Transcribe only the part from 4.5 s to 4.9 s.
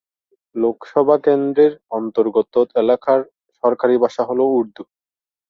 Urdu.